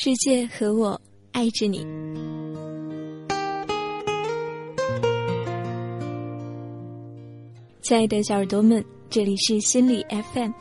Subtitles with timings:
[0.00, 1.00] 世界和我
[1.32, 1.78] 爱着你。
[7.82, 10.52] 亲爱的小耳朵们，这里是心理 FM，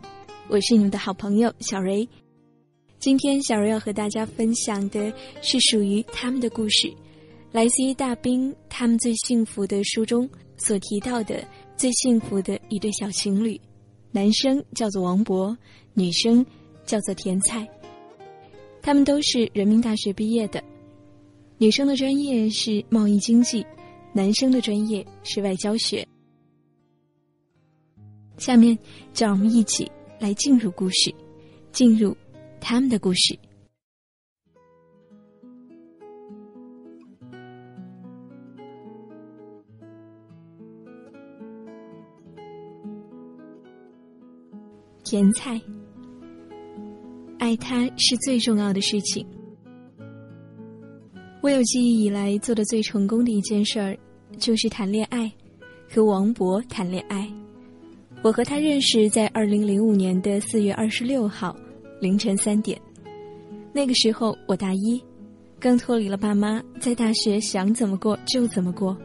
[0.47, 2.09] 我是你们的好朋友小蕊。
[2.97, 5.13] 今天小蕊要和大家分享的
[5.43, 6.91] 是属于他们的故事，
[7.51, 10.27] 来自于大兵他们最幸福的书中
[10.57, 13.61] 所提到的最幸福的一对小情侣，
[14.09, 15.55] 男生叫做王博，
[15.93, 16.43] 女生
[16.87, 17.67] 叫做甜菜。
[18.87, 20.63] 他们都是人民大学毕业的，
[21.57, 23.61] 女生的专业是贸易经济，
[24.13, 26.07] 男生的专业是外交学。
[28.37, 28.73] 下面，
[29.11, 31.13] 就让我们一起来进入故事，
[31.73, 32.15] 进入
[32.61, 33.37] 他们的故事。
[45.03, 45.61] 甜菜，
[47.39, 49.25] 爱他是最重要的事情。
[51.41, 53.97] 我有记忆以来做的最成功的一件事儿，
[54.37, 55.31] 就是谈恋爱，
[55.89, 57.31] 和王博谈恋爱。
[58.23, 61.55] 我和他认识在二零零五年的四月二十六号
[62.01, 62.81] 凌晨三点，
[63.71, 65.01] 那个时候我大一，
[65.59, 68.97] 刚脱离了爸妈，在大学想怎么过就怎么过，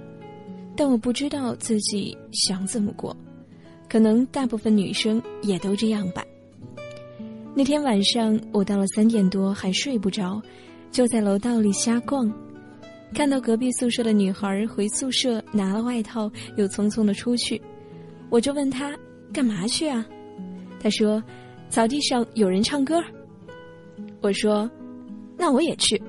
[0.75, 3.14] 但我不知道自己想怎么过，
[3.89, 6.25] 可能大部分女生也都这样吧。
[7.55, 10.41] 那天晚上我到了三点多还睡不着，
[10.91, 12.33] 就在楼道里瞎逛，
[13.14, 17.61] 看到隔壁宿舍的女孩回宿舍拿了外套，又匆匆的出去。
[18.30, 18.97] 我就问她
[19.33, 20.05] 干嘛去啊？
[20.80, 21.23] 他说
[21.69, 23.03] 草地上有人唱歌。
[24.23, 24.69] 我说
[25.36, 26.00] 那我也去。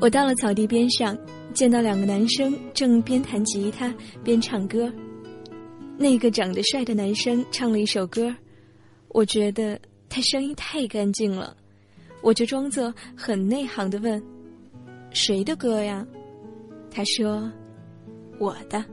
[0.00, 1.16] 我到了草地边上，
[1.52, 4.90] 见到两个男生正边弹吉他边唱歌。
[5.98, 8.34] 那个长得帅的男生唱了一首歌，
[9.10, 11.56] 我觉得他声音太干净了，
[12.22, 14.22] 我就装作很内行的问
[15.10, 16.06] ：“谁的歌呀？”
[16.90, 17.50] 他说
[18.38, 18.84] ：“我的。”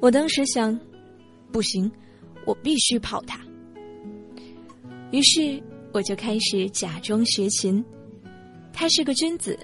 [0.00, 0.78] 我当时想，
[1.50, 1.90] 不行，
[2.46, 3.40] 我必须跑他。
[5.10, 5.62] 于是
[5.92, 7.84] 我就开始假装学琴。
[8.72, 9.58] 他是个君子，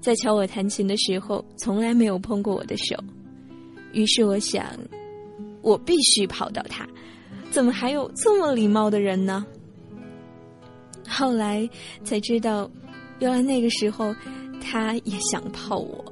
[0.00, 2.96] 在教我弹琴的时候，从来没有碰过我的手。
[3.92, 4.76] 于是我想，
[5.62, 6.86] 我必须跑到他。
[7.50, 9.44] 怎么还有这么礼貌的人呢？
[11.08, 11.68] 后来
[12.04, 12.70] 才知道，
[13.18, 14.14] 原来那个时候
[14.60, 16.04] 他也想泡我，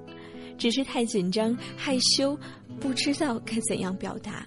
[0.56, 2.37] 只是太紧张害羞。
[2.78, 4.47] 不知道该怎样表达。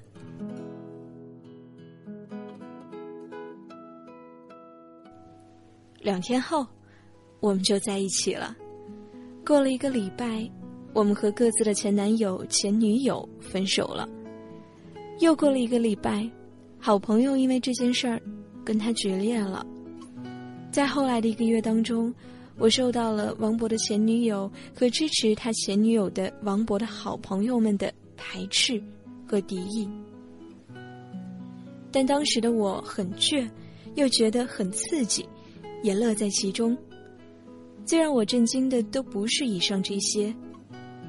[5.99, 6.65] 两天后，
[7.39, 8.55] 我们就在一起了。
[9.43, 10.47] 过了一个礼拜，
[10.93, 14.07] 我们和各自的前男友、前女友分手了。
[15.19, 16.29] 又过了一个礼拜，
[16.79, 18.21] 好朋友因为这件事儿
[18.63, 19.65] 跟他决裂了。
[20.71, 22.13] 在后来的一个月当中，
[22.57, 27.93] 我受到了王博的前女友和支持他前女友的王博的好朋友们的。
[28.21, 28.83] 排斥
[29.25, 29.89] 和敌意，
[31.89, 33.49] 但当时的我很倔，
[33.95, 35.25] 又觉得很刺激，
[35.83, 36.77] 也乐在其中。
[37.85, 40.35] 最让我震惊的都不是以上这些，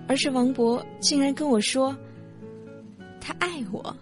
[0.07, 1.95] 而是王博竟然跟我说
[3.21, 3.95] ：“他爱我。”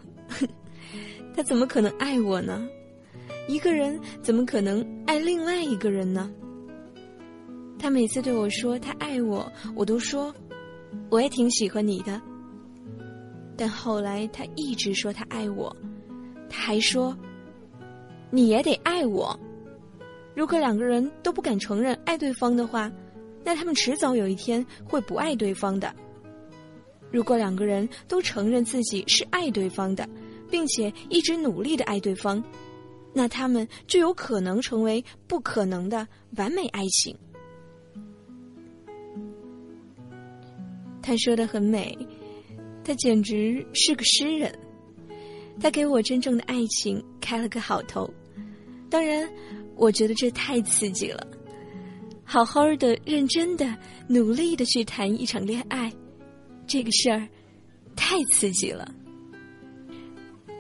[1.39, 2.69] 他怎么可能爱我呢？
[3.47, 6.29] 一个人怎么可能爱另外一个人呢？
[7.79, 10.35] 他每次对我说他爱我，我都说
[11.09, 12.21] 我也挺喜欢你的。
[13.57, 15.75] 但后来他一直说他爱我，
[16.51, 17.17] 他还说
[18.33, 19.39] ：“你也得爱我。”
[20.35, 22.91] 如果两个人都不敢承认爱对方的话，
[23.45, 25.95] 那他们迟早有一天会不爱对方的。
[27.13, 30.05] 如果两个人都承认自己是爱对方的，
[30.51, 32.43] 并且一直努力的爱对方，
[33.13, 37.17] 那他们就有可能成为不可能的完美爱情。
[41.03, 41.97] 他说的很美。
[42.85, 44.51] 他简直是个诗人，
[45.61, 48.09] 他给我真正的爱情开了个好头。
[48.89, 49.31] 当然，
[49.77, 51.27] 我觉得这太刺激了。
[52.25, 53.77] 好好的、认真的、
[54.09, 55.93] 努力的去谈一场恋爱，
[56.67, 57.29] 这个事儿
[57.95, 58.91] 太刺激了。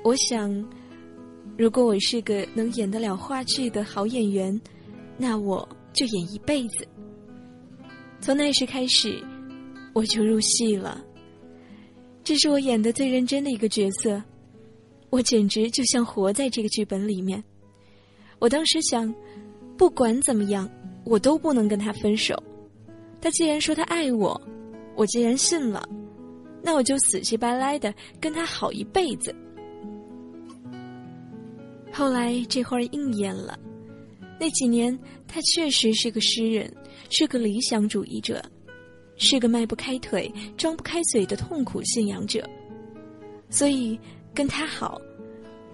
[0.04, 0.50] 我想，
[1.56, 4.58] 如果我是个能演得了话剧的好演员，
[5.16, 6.86] 那我就演一辈子。
[8.20, 9.22] 从那时开始，
[9.92, 11.04] 我就入戏了。
[12.24, 14.22] 这是我演的最认真的一个角色，
[15.10, 17.42] 我简直就像活在这个剧本里面。
[18.38, 19.12] 我当时想，
[19.76, 20.68] 不管怎么样，
[21.04, 22.40] 我都不能跟他分手。
[23.20, 24.40] 他既然说他爱我，
[24.94, 25.86] 我既然信了，
[26.62, 29.34] 那我就死乞白赖的跟他好一辈子。
[31.98, 33.58] 后来这话应验了，
[34.38, 34.96] 那几年，
[35.26, 36.72] 他确实是个诗人，
[37.10, 38.40] 是个理想主义者，
[39.16, 42.48] 是个迈不开腿、张不开嘴的痛苦信仰者。
[43.50, 43.98] 所以，
[44.32, 45.00] 跟他好，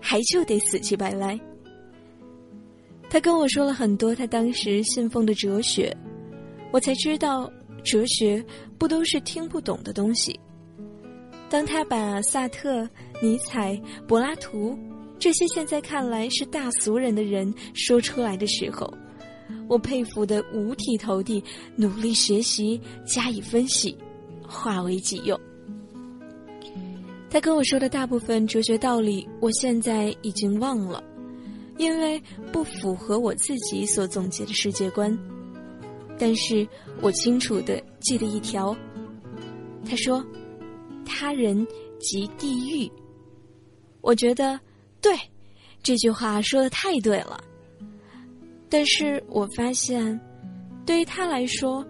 [0.00, 1.38] 还就得死乞白赖。
[3.10, 5.94] 他跟我说了很多他当时信奉的哲学，
[6.72, 7.52] 我才知道，
[7.84, 8.42] 哲学
[8.78, 10.40] 不都是听不懂的东西。
[11.50, 12.88] 当他把萨特、
[13.20, 13.78] 尼采、
[14.08, 14.74] 柏拉图。
[15.18, 18.92] 这些现在看来是大俗人的人说出来的时候，
[19.66, 21.42] 我佩服的五体投地，
[21.76, 23.96] 努力学习，加以分析，
[24.46, 25.38] 化为己用。
[27.30, 31.02] 他跟我说的大部分哲学道理，我现在已经忘了，
[31.78, 32.22] 因为
[32.52, 35.16] 不符合我自己所总结的世界观。
[36.18, 36.68] 但是
[37.00, 38.76] 我清楚的记得一条，
[39.88, 40.22] 他说
[41.06, 41.66] ：“他人
[41.98, 42.90] 即地狱。”
[44.02, 44.60] 我觉得。
[45.04, 45.14] 对，
[45.82, 47.38] 这句话说的太对了。
[48.70, 50.18] 但是我发现，
[50.86, 51.86] 对于他来说，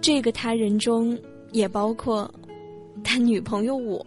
[0.00, 1.16] 这个他人中
[1.52, 2.28] 也包括
[3.04, 4.04] 他女朋友我。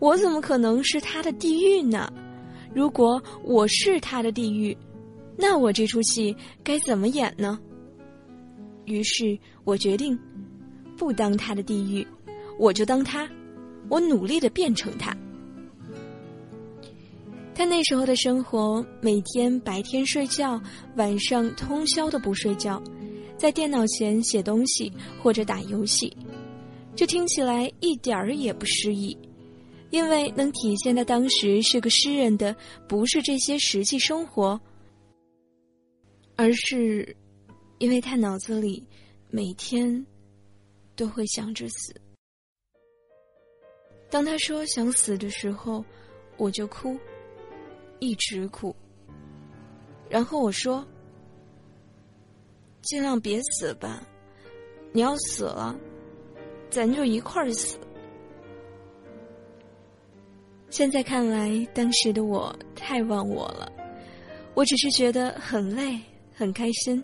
[0.00, 2.12] 我怎么可能是他的地狱呢？
[2.74, 4.76] 如果我是他的地狱，
[5.36, 6.34] 那我这出戏
[6.64, 7.60] 该怎么演呢？
[8.86, 10.18] 于是我决定
[10.96, 12.04] 不当他的地狱，
[12.58, 13.28] 我就当他，
[13.88, 15.16] 我努力的变成他。
[17.58, 20.62] 他那时候的生活，每天白天睡觉，
[20.94, 22.80] 晚上通宵的不睡觉，
[23.36, 26.16] 在电脑前写东西或者打游戏，
[26.94, 29.18] 这听起来一点儿也不诗意，
[29.90, 32.54] 因为能体现他当时是个诗人的，
[32.86, 34.60] 不是这些实际生活，
[36.36, 37.16] 而是，
[37.78, 38.86] 因为他脑子里
[39.30, 40.06] 每天
[40.94, 41.92] 都会想着死。
[44.08, 45.84] 当他说想死的时候，
[46.36, 46.96] 我就哭。
[48.00, 48.74] 一直哭，
[50.08, 50.86] 然后我说
[52.82, 54.02] ：“尽量别死吧，
[54.92, 55.76] 你要死了，
[56.70, 57.78] 咱就一块儿死。”
[60.70, 63.72] 现在看来，当时的我太忘我了。
[64.54, 65.98] 我只是觉得很累，
[66.34, 67.02] 很开心，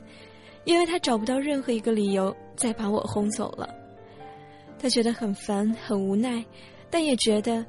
[0.65, 3.73] 因为他找不到任何一个理由再把我轰走了。
[4.79, 6.45] 他觉得很烦，很无奈，
[6.91, 7.65] 但也觉得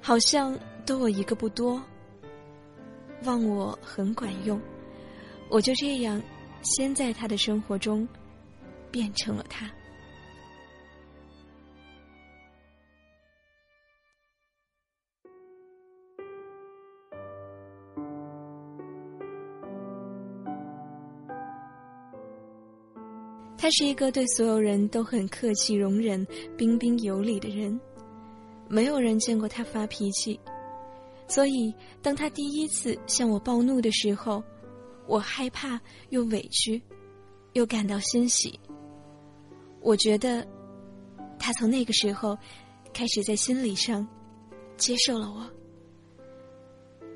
[0.00, 1.82] 好像多我一个不多。
[3.24, 4.60] 忘我很管用，
[5.48, 6.20] 我就这样，
[6.62, 8.08] 先在他的生活中，
[8.90, 9.70] 变成了他。
[23.58, 26.26] 他是一个对所有人都很客气、容忍、
[26.56, 27.78] 彬彬有礼的人，
[28.70, 30.40] 没有人见过他发脾气。
[31.30, 31.72] 所以，
[32.02, 34.42] 当他第一次向我暴怒的时候，
[35.06, 36.82] 我害怕又委屈，
[37.52, 38.58] 又感到欣喜。
[39.80, 40.44] 我觉得，
[41.38, 42.36] 他从那个时候
[42.92, 44.04] 开始在心理上
[44.76, 45.48] 接受了我。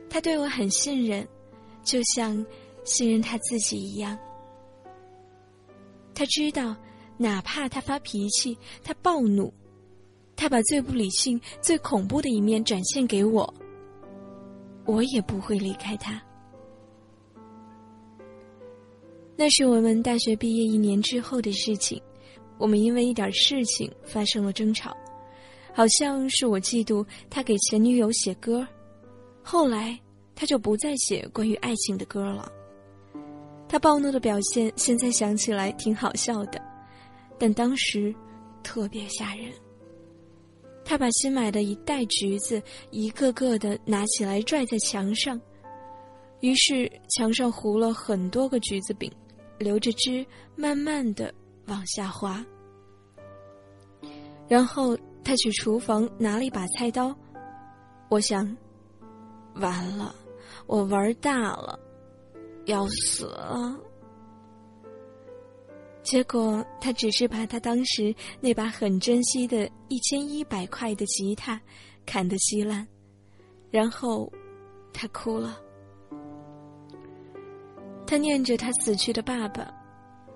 [0.08, 1.26] 他对我很信任，
[1.82, 2.46] 就像
[2.84, 4.17] 信任他自己一样。
[6.14, 6.76] 他知道，
[7.17, 9.52] 哪怕他发脾气，他暴怒，
[10.37, 13.52] 他把最不理性、最恐怖的一面展现给我。
[14.84, 16.20] 我也不会离开他。
[19.36, 22.00] 那是我们大学毕业一年之后的事情，
[22.56, 24.96] 我们因为一点事情发生了争吵，
[25.72, 28.67] 好像是我嫉妒他给前女友写歌，
[29.43, 29.98] 后来
[30.36, 32.50] 他就不再写关于爱情的歌了。
[33.69, 36.62] 他暴怒的表现，现在想起来挺好笑的，
[37.36, 38.14] 但当时
[38.62, 39.53] 特别吓人。
[40.84, 45.41] 他把新买的一袋橘子一个个的拿起来拽在墙上，
[46.41, 49.10] 于是墙上糊了很多个橘子饼，
[49.58, 50.24] 流着汁，
[50.55, 51.32] 慢慢的
[51.67, 52.44] 往下滑。
[54.46, 57.17] 然后他去厨房拿了一把菜刀，
[58.10, 58.56] 我想，
[59.55, 60.14] 完了，
[60.67, 61.79] 我玩大了，
[62.67, 63.74] 要死了。
[66.05, 71.58] 结果，他只是把他当时那把很珍惜的一千一百块的吉他
[72.05, 72.87] 砍得稀烂，
[73.70, 74.31] 然后
[74.93, 75.58] 他哭了。
[78.06, 79.73] 他念着他死去的爸爸，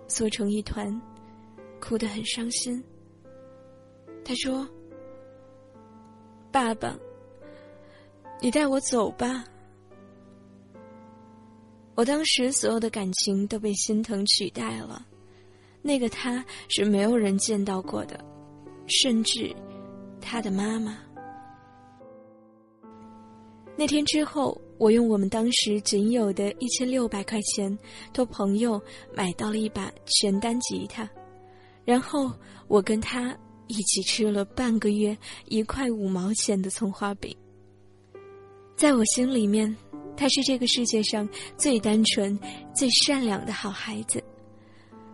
[0.08, 1.00] 缩成一团，
[1.78, 2.82] 哭得很伤心。
[4.24, 4.66] 他说
[6.50, 6.98] ：“爸爸，
[8.40, 9.44] 你带我走吧。”
[11.94, 15.06] 我当时所有的感情都被心疼取代了。
[15.82, 18.18] 那个他是没有人见到过的，
[18.86, 19.54] 甚至
[20.20, 20.98] 他的妈妈。
[23.76, 27.78] 那天之后，我用我们当时仅有的一千六百块钱，
[28.12, 28.80] 托朋友
[29.14, 31.08] 买到了一把全单吉他，
[31.84, 32.30] 然后
[32.66, 33.36] 我跟他
[33.68, 35.16] 一起吃了半个月
[35.46, 37.32] 一块五毛钱的葱花饼。
[38.76, 39.74] 在我心里面，
[40.16, 42.36] 他是这个世界上最单纯、
[42.74, 44.20] 最善良的好孩子。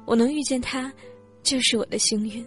[0.07, 0.93] 我能遇见他，
[1.43, 2.47] 就是我的幸运。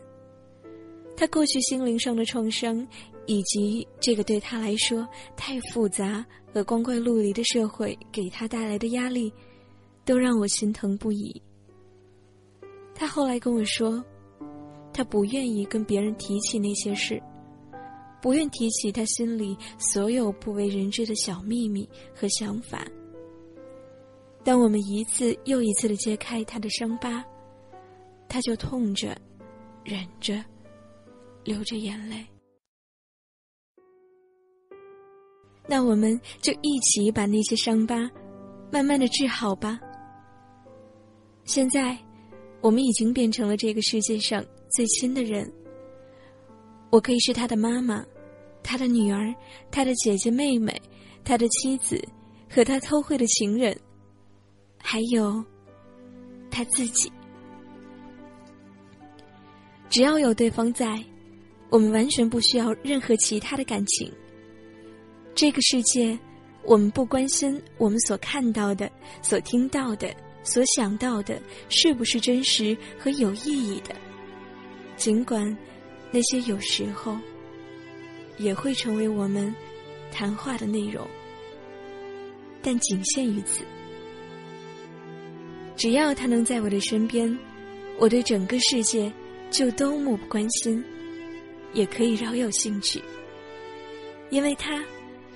[1.15, 2.87] 他过去心灵上的创伤，
[3.25, 6.23] 以及这个对他来说太复杂
[6.53, 9.33] 和光怪陆离的社会给他带来的压力，
[10.05, 11.41] 都让我心疼不已。
[12.93, 14.03] 他后来跟我说，
[14.93, 17.21] 他不愿意跟别人提起那些事，
[18.21, 22.85] 不愿提起他心里所有不为人知的小秘密和想法。
[24.43, 27.25] 当我们一次又一次的揭开他的伤疤，
[28.27, 29.15] 他就痛着，
[29.83, 30.43] 忍着。
[31.43, 32.27] 流着眼泪，
[35.65, 37.95] 那我们就一起把那些伤疤
[38.69, 39.79] 慢慢的治好吧。
[41.45, 41.97] 现在，
[42.59, 45.49] 我们已经变成了这个世界上最亲的人。
[46.89, 48.05] 我可以是他的妈妈，
[48.61, 49.33] 他的女儿，
[49.71, 50.75] 他的姐姐妹妹，
[51.23, 51.97] 他的妻子，
[52.49, 53.73] 和他偷窥的情人，
[54.77, 55.41] 还有
[56.51, 57.09] 他自己。
[59.97, 61.03] 只要有对方在。
[61.71, 64.13] 我们完全不需要任何其他的感情。
[65.33, 66.15] 这个世界，
[66.63, 68.87] 我们不关心我们所看到的、
[69.23, 73.95] 所听到的、所想到的是不是真实和有意义的，
[74.97, 75.57] 尽管
[76.11, 77.17] 那些有时候
[78.37, 79.51] 也会成为我们
[80.11, 81.07] 谈话的内容，
[82.61, 83.63] 但仅限于此。
[85.75, 87.35] 只要他能在我的身边，
[87.97, 89.11] 我对整个世界
[89.49, 90.83] 就都漠不关心。
[91.73, 92.99] 也可以饶有兴趣，
[94.29, 94.83] 因为他，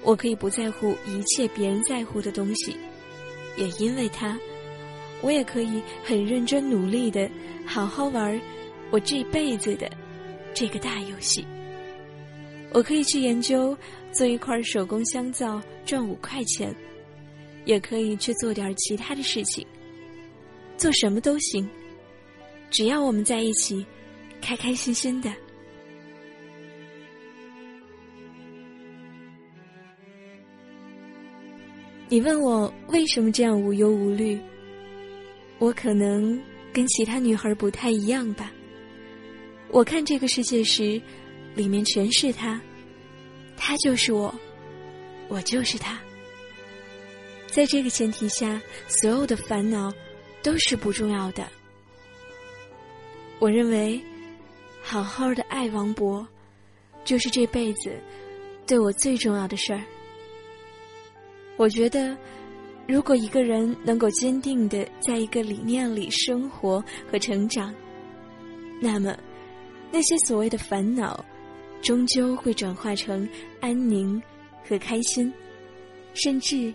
[0.02, 2.72] 我可以不在乎一切别人在乎的东西；
[3.58, 4.40] 也因为他，
[5.22, 7.30] 我也可以很认真努力的
[7.66, 8.42] 好好玩
[8.90, 9.92] 我这辈子的
[10.54, 11.46] 这个大游戏。
[12.72, 13.78] 我可以去研究
[14.14, 16.74] 做一块手工香皂赚五块钱，
[17.66, 19.68] 也可以去做点其他的事情，
[20.78, 21.70] 做什么都行，
[22.72, 23.86] 只要我们在一起，
[24.42, 25.32] 开开心心的。
[32.10, 34.38] 你问我为什么这样无忧无虑？
[35.60, 36.38] 我可能
[36.74, 38.52] 跟其他女孩不太一样吧。
[39.70, 41.02] 我看这个世界时，
[41.56, 42.60] 里面全是他，
[43.56, 44.34] 他就是我，
[45.30, 45.98] 我就是他。
[47.48, 49.94] 在这个前提下，所有的烦恼
[50.44, 51.48] 都是不重要的。
[53.40, 54.02] 我认为，
[54.82, 56.28] 好好的爱王博，
[57.06, 57.94] 就是这辈子
[58.68, 59.82] 对我最重要的事儿。
[61.58, 62.18] 我觉得，
[62.88, 67.74] 如果一个人能够坚定的在一个理念里生活和成长，
[68.82, 69.16] 那么
[69.92, 71.24] 那些所谓的烦恼，
[71.82, 73.28] 终究会转化成
[73.60, 74.22] 安宁
[74.68, 75.32] 和开心，
[76.14, 76.74] 甚至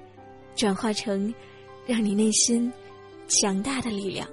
[0.55, 1.35] 转化成
[1.87, 2.73] 让你内心
[3.27, 4.29] 强大的力量。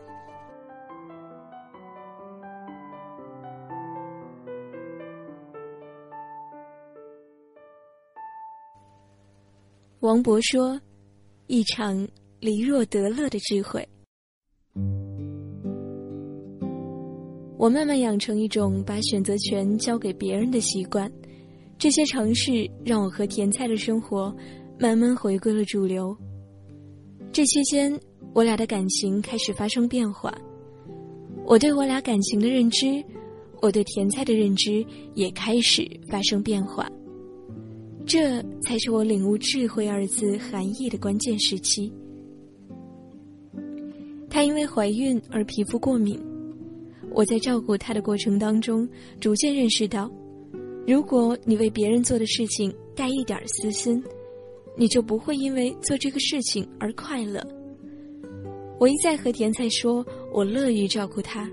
[10.03, 10.77] 王勃说
[11.48, 12.05] ：“一场
[12.41, 13.88] 离若得乐的智慧。”
[17.57, 21.10] 我慢慢养成一种把选择权交给别人的习惯，
[21.77, 24.36] 这些尝试让我和甜菜的生活
[24.77, 26.13] 慢慢回归了主流。
[27.31, 27.98] 这期间，
[28.33, 30.38] 我俩的感情开始发生变化，
[31.45, 33.01] 我对我俩感情的认知，
[33.62, 36.91] 我对甜菜的认知也开始发生变化。
[38.05, 41.91] 这才是我领悟“智慧”二字含义的关键时期。
[44.29, 46.19] 她因为怀孕而皮肤过敏，
[47.12, 48.88] 我在照顾她的过程当中，
[49.19, 50.12] 逐渐认识到，
[50.86, 54.03] 如果你为别人做的事情带一点私心，
[54.75, 57.41] 你就不会因为做这个事情而快乐。
[58.79, 61.50] 我一再和甜菜说，我乐于照顾她，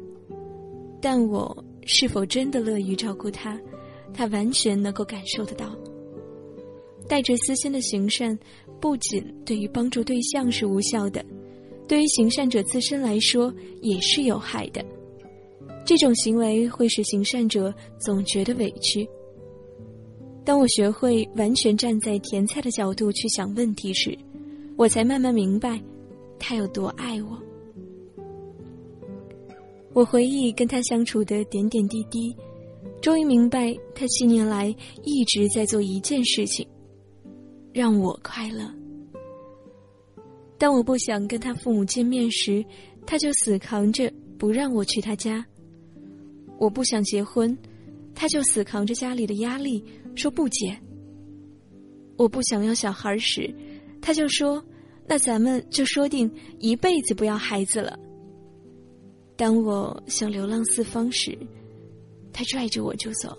[1.00, 3.59] 但我是否真的乐于照顾她，
[4.12, 5.71] 她完全能够感受得到。
[7.11, 8.38] 带着私心的行善，
[8.81, 11.25] 不仅对于帮助对象是无效的，
[11.88, 13.52] 对于行善者自身来说
[13.83, 14.81] 也是有害的。
[15.85, 19.09] 这种行为会使行善者总觉得委屈。
[20.45, 24.17] 当我学会完全站在甜菜的角度去想问题时，
[24.76, 25.83] 我才慢慢明白
[26.38, 27.37] 他有多爱我。
[29.93, 32.33] 我回忆跟他相处的点点滴滴，
[33.00, 36.64] 终于明白他七年来一直在做一件事情。
[37.72, 38.68] 让我快乐，
[40.58, 42.64] 当我不想跟他父母见面时，
[43.06, 45.42] 他就死扛着不让我去他家；
[46.58, 47.56] 我不想结婚，
[48.14, 49.84] 他就死扛着家里的压力
[50.16, 50.74] 说不结；
[52.16, 53.54] 我不想要小孩时，
[54.02, 54.62] 他就说
[55.06, 57.96] ：“那咱们就说定一辈子不要孩子了。”
[59.36, 61.38] 当我想流浪四方时，
[62.32, 63.30] 他拽着我就走；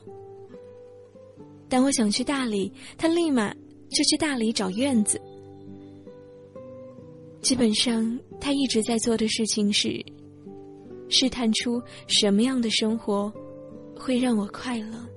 [1.68, 3.54] 当我想去大理，他立马
[3.92, 5.22] 就去大理找院子。
[7.42, 10.04] 基本上，他一直在做的事情是
[11.10, 13.32] 试探出什么样的生活
[13.96, 15.08] 会让我快乐。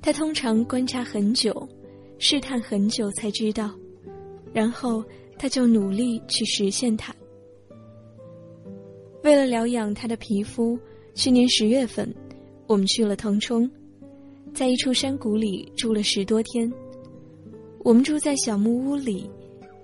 [0.00, 1.68] 他通常观察很久，
[2.18, 3.70] 试探很久才知道，
[4.52, 5.04] 然后
[5.38, 7.14] 他就努力去实现它。
[9.22, 10.76] 为了疗养他的皮肤，
[11.14, 12.12] 去年十月份，
[12.66, 13.70] 我们去了腾冲，
[14.54, 16.70] 在一处山谷里住了十多天。
[17.84, 19.28] 我们住在小木屋里，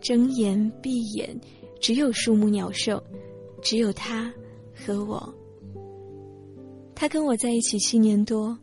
[0.00, 1.38] 睁眼闭眼，
[1.80, 3.02] 只有树木鸟兽，
[3.62, 4.32] 只有他
[4.74, 5.34] 和我。
[6.94, 8.56] 他跟我在一起七年多，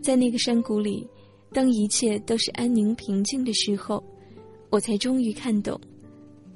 [0.00, 1.06] 在那个山谷里，
[1.52, 4.02] 当一切都是安宁平静的时候，
[4.70, 5.78] 我才终于看懂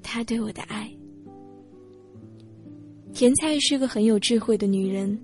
[0.02, 0.90] 他对我的爱。
[3.12, 5.18] 甜菜是个很有智慧的女人，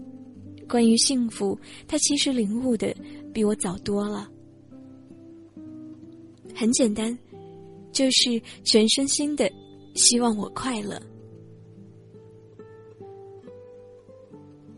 [0.68, 2.94] 关于幸福，她其实领悟的
[3.35, 4.31] 比我早多了。
[6.55, 7.19] 很简单，
[7.93, 9.50] 就是全身心的
[9.95, 10.99] 希望我快乐。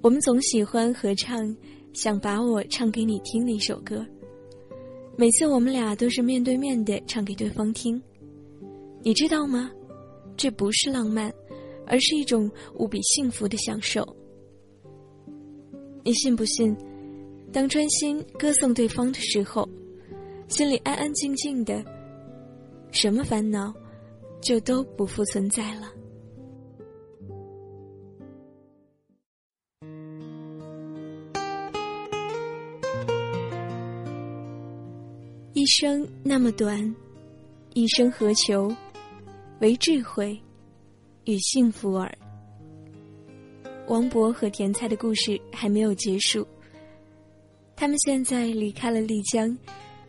[0.01, 1.47] 我们总喜欢合唱
[1.93, 4.05] 《想把我唱给你听》那首歌，
[5.17, 8.03] 每次我们俩都是面对面的唱给对方听。
[9.03, 9.71] 你知道吗？
[10.37, 11.33] 这不是浪漫。
[11.89, 14.05] 而是一种无比幸福的享受。
[16.03, 16.77] 你信不信？
[17.57, 19.67] 当专心歌颂对方的时候，
[20.47, 21.83] 心里安安静静的，
[22.91, 23.73] 什么烦恼
[24.43, 25.91] 就都不复存在了。
[35.55, 36.95] 一生那么短，
[37.73, 38.71] 一生何求？
[39.61, 40.39] 为智慧。
[41.25, 42.15] 与幸福耳。
[43.89, 46.47] 王勃和甜菜的故事还没有结束。
[47.77, 49.55] 他们现在离开了丽江，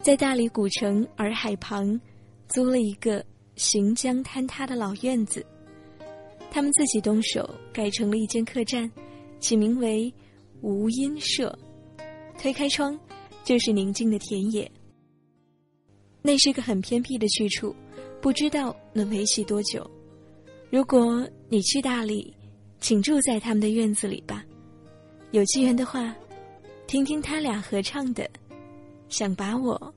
[0.01, 1.99] 在大理古城洱海旁
[2.47, 3.23] 租了一个
[3.57, 5.45] 行将坍塌的老院子。
[6.49, 8.89] 他们自己动手改成了一间客栈，
[9.41, 10.11] 起名为
[10.63, 11.53] “无音社”。
[12.39, 12.97] 推开窗，
[13.43, 14.71] 就是宁静的田野。
[16.21, 17.75] 那是个很偏僻的去处，
[18.21, 19.85] 不知道能维系多久。
[20.69, 22.33] 如果你去大理，
[22.79, 24.43] 请住在他们的院子里吧。
[25.31, 26.15] 有机缘的话，
[26.87, 28.23] 听听他俩合唱的
[29.09, 29.93] 《想把我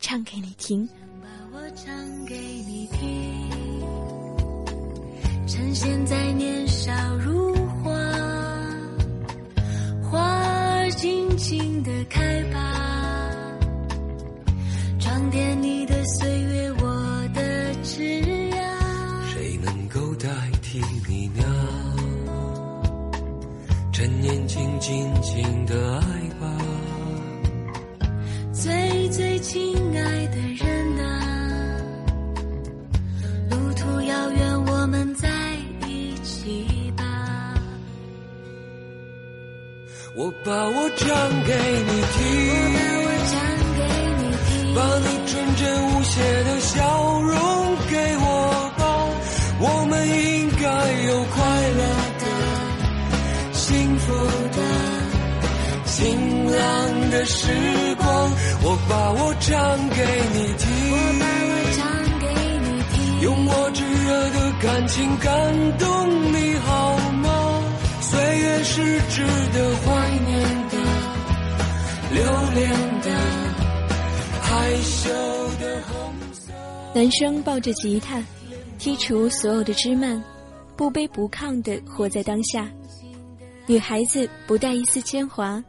[0.00, 0.84] 唱给你听》。
[1.22, 1.94] 把我唱
[2.26, 2.36] 给
[2.66, 3.00] 你听，
[5.46, 7.92] 趁现在年少如花，
[10.02, 13.48] 花儿尽情的开吧，
[14.98, 16.75] 装点你的岁月。
[24.78, 26.02] 静静的爱
[26.40, 26.46] 吧，
[28.52, 31.04] 最最亲爱的人啊，
[33.50, 35.28] 路途遥远，我们在
[35.88, 37.02] 一起吧。
[40.14, 41.08] 我把我唱
[41.44, 43.34] 给你听，我把我唱
[43.76, 43.80] 给
[44.18, 46.14] 你听，把你纯真无邪
[46.44, 46.74] 的笑
[47.22, 47.34] 容
[54.06, 54.12] 福
[54.56, 54.58] 的
[55.84, 57.50] 晴朗的时
[57.96, 58.06] 光，
[58.62, 59.50] 我把我唱
[59.90, 61.80] 给你听，我把我唱
[62.20, 62.24] 给
[62.62, 65.86] 你听，用我炙热的感情感动
[66.32, 67.26] 你好吗？
[68.00, 69.84] 岁月是值得怀
[70.26, 70.30] 念
[70.68, 70.74] 的，
[72.14, 72.22] 留
[72.54, 72.70] 恋
[73.02, 73.06] 的，
[74.40, 75.10] 害羞
[75.60, 76.52] 的红色。
[76.94, 78.22] 男生抱着吉他，
[78.78, 80.22] 剔除所有的枝蔓，
[80.76, 82.68] 不卑不亢的活在当下。
[83.68, 85.62] 女孩子不带一丝铅华，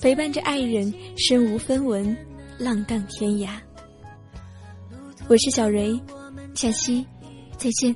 [0.00, 2.16] 陪伴着爱人，身无分文，
[2.58, 3.50] 浪荡天涯。
[5.28, 5.96] 我是小蕊，
[6.54, 7.06] 下期
[7.56, 7.94] 再见。